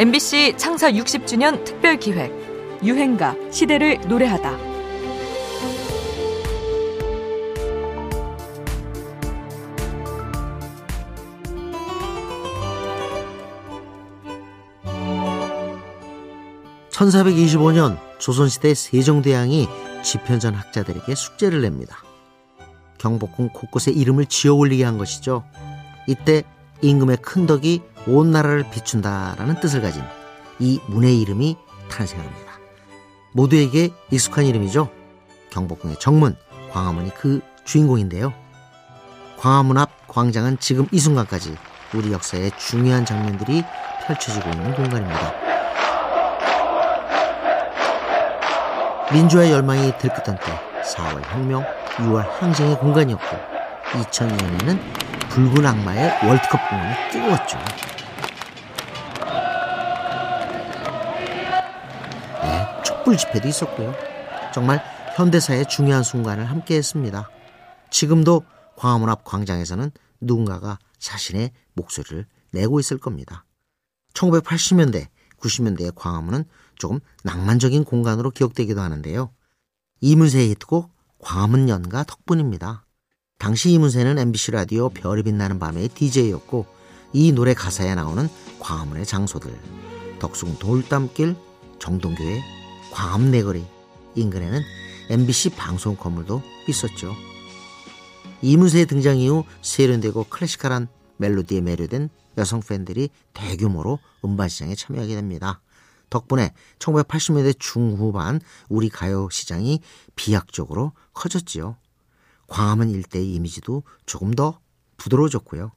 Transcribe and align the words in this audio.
MBC 0.00 0.54
창사 0.56 0.90
60주년 0.90 1.62
특별 1.62 1.98
기획 1.98 2.32
유행가 2.82 3.36
시대를 3.50 4.00
노래하다. 4.08 4.56
(1425년) 16.92 17.98
조선시대 18.18 18.72
세종대왕이 18.72 19.68
지편전 20.02 20.54
학자들에게 20.54 21.14
숙제를 21.14 21.60
냅니다. 21.60 21.98
경복궁 22.96 23.50
곳곳에 23.52 23.90
이름을 23.90 24.24
지어 24.24 24.54
올리게 24.54 24.82
한 24.82 24.96
것이죠. 24.96 25.44
이때 26.06 26.44
임금의 26.82 27.18
큰 27.18 27.46
덕이 27.46 27.82
온 28.06 28.30
나라를 28.30 28.64
비춘다라는 28.70 29.60
뜻을 29.60 29.82
가진 29.82 30.02
이 30.58 30.80
문의 30.86 31.20
이름이 31.20 31.56
탄생합니다. 31.90 32.52
모두에게 33.32 33.90
익숙한 34.10 34.44
이름이죠. 34.46 34.90
경복궁의 35.50 35.98
정문, 35.98 36.36
광화문이 36.72 37.14
그 37.14 37.40
주인공인데요. 37.64 38.32
광화문 39.38 39.78
앞 39.78 40.06
광장은 40.08 40.58
지금 40.58 40.86
이 40.92 40.98
순간까지 40.98 41.56
우리 41.94 42.12
역사의 42.12 42.52
중요한 42.58 43.04
장면들이 43.04 43.64
펼쳐지고 44.06 44.50
있는 44.50 44.74
공간입니다. 44.74 45.32
민주화의 49.12 49.50
열망이 49.50 49.96
들끓던 49.98 50.36
때 50.36 50.60
4월 50.82 51.22
혁명, 51.32 51.64
6월 51.96 52.28
항쟁의 52.38 52.78
공간이었고 52.78 53.36
2002년에는 53.92 55.09
붉은 55.30 55.64
악마의 55.64 56.26
월드컵 56.26 56.68
공원이 56.68 56.94
뜨거웠죠. 57.12 57.56
네, 62.42 62.82
촛불 62.84 63.16
집회도 63.16 63.46
있었고요. 63.46 63.94
정말 64.52 64.82
현대사의 65.14 65.68
중요한 65.68 66.02
순간을 66.02 66.46
함께 66.46 66.76
했습니다. 66.76 67.30
지금도 67.90 68.42
광화문 68.76 69.08
앞 69.08 69.22
광장에서는 69.24 69.92
누군가가 70.20 70.80
자신의 70.98 71.52
목소리를 71.74 72.26
내고 72.50 72.80
있을 72.80 72.98
겁니다. 72.98 73.44
1980년대, 74.14 75.06
90년대의 75.38 75.92
광화문은 75.94 76.44
조금 76.74 76.98
낭만적인 77.22 77.84
공간으로 77.84 78.30
기억되기도 78.30 78.80
하는데요. 78.80 79.30
이문세의 80.00 80.50
히트곡 80.50 80.90
광화문 81.20 81.68
연가 81.68 82.02
덕분입니다. 82.02 82.84
당시 83.40 83.70
이문세는 83.70 84.18
MBC 84.18 84.50
라디오 84.50 84.90
별이 84.90 85.22
빛나는 85.22 85.58
밤의 85.58 85.88
DJ였고 85.88 86.66
이 87.14 87.32
노래 87.32 87.54
가사에 87.54 87.94
나오는 87.94 88.28
광화문의 88.58 89.06
장소들 89.06 89.58
덕숭 90.18 90.58
돌담길, 90.58 91.34
정동교회, 91.78 92.42
광화문 92.92 93.30
내거리 93.30 93.64
인근에는 94.14 94.60
MBC 95.08 95.50
방송 95.56 95.96
건물도 95.96 96.42
있었죠. 96.68 97.14
이문세의 98.42 98.84
등장 98.84 99.16
이후 99.16 99.44
세련되고 99.62 100.24
클래시컬한 100.24 100.88
멜로디에 101.16 101.62
매료된 101.62 102.10
여성 102.36 102.60
팬들이 102.60 103.08
대규모로 103.32 104.00
음반 104.22 104.50
시장에 104.50 104.74
참여하게 104.74 105.14
됩니다. 105.14 105.62
덕분에 106.10 106.52
1980년대 106.78 107.58
중후반 107.58 108.42
우리 108.68 108.90
가요 108.90 109.30
시장이 109.30 109.80
비약적으로 110.14 110.92
커졌지요. 111.14 111.76
광화문 112.50 112.90
일대의 112.90 113.32
이미지도 113.32 113.84
조금 114.04 114.32
더 114.32 114.60
부드러워졌고요. 114.98 115.72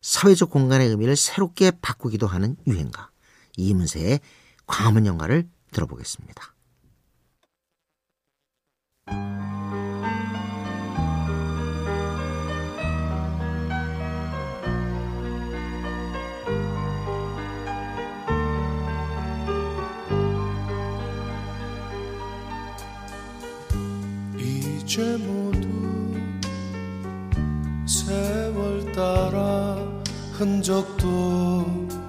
사회적 0.00 0.50
공간의 0.50 0.88
의미를 0.88 1.14
새롭게 1.14 1.70
바꾸기도 1.82 2.26
하는 2.26 2.56
유행가 2.66 3.10
이문세의 3.56 4.20
광화문 4.66 5.06
연가를 5.06 5.48
들어보겠습니다. 5.70 6.54
이제 24.38 25.16
모두 25.18 25.37
세월 27.88 28.92
따라 28.92 29.78
흔적도 30.32 31.64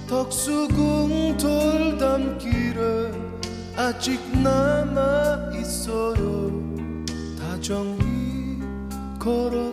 덕수궁 0.07 1.35
돌담길에 1.38 3.12
아직 3.75 4.19
남아 4.38 5.51
있어요. 5.59 6.51
다정히 7.39 8.59
걸어 9.18 9.69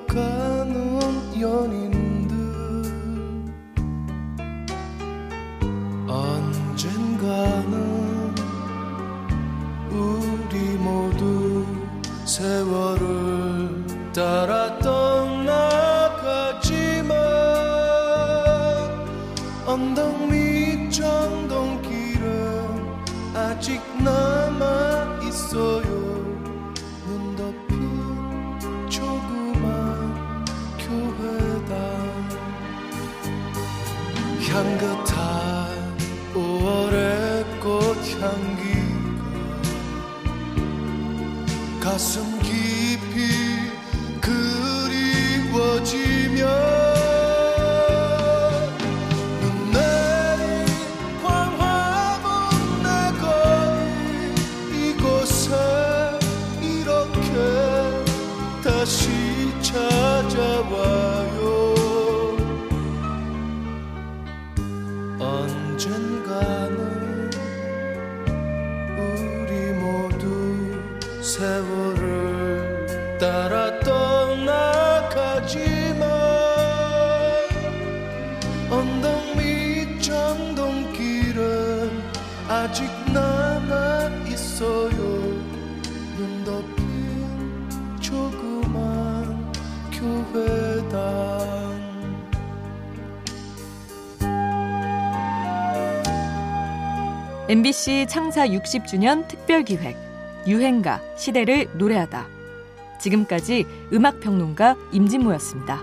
향기가 38.21 38.97
가슴 41.81 42.39
깊이 42.41 43.71
그리워지며 45.51 45.97
다시 58.87 59.09
찾아와요. 59.63 60.95
언젠가는 65.19 67.06
세월을 71.37 73.19
따라 73.21 73.79
떠나가지만 73.81 74.41
언덕 78.71 79.37
밑 79.37 80.01
정동길은 80.01 81.91
아직 82.49 82.87
남아 83.13 84.09
있어요. 84.29 84.97
눈 86.17 86.43
덮인 86.47 87.69
조그만 88.01 89.53
교회당. 89.93 90.97
MBC 97.51 98.07
창사 98.09 98.49
60주년 98.49 99.29
특별 99.29 99.63
기획 99.65 100.06
유행가 100.47 101.01
시대를 101.17 101.69
노래하다. 101.75 102.29
지금까지 103.01 103.67
음악 103.93 104.21
평론가 104.21 104.77
임진모였습니다. 104.93 105.83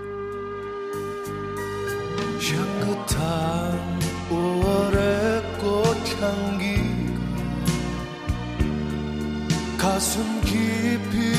향긋한 2.40 3.98
5월의 4.30 5.42
꽃향기가 5.58 7.20
가슴 9.78 10.40
깊이 10.40 11.33